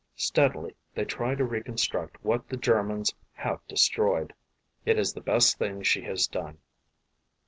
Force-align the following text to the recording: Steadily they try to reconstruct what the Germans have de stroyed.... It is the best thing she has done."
Steadily 0.15 0.73
they 0.95 1.05
try 1.05 1.35
to 1.35 1.43
reconstruct 1.45 2.17
what 2.25 2.49
the 2.49 2.57
Germans 2.57 3.13
have 3.33 3.59
de 3.67 3.75
stroyed.... 3.77 4.33
It 4.83 4.97
is 4.97 5.13
the 5.13 5.21
best 5.21 5.59
thing 5.59 5.83
she 5.83 6.01
has 6.05 6.25
done." 6.25 6.57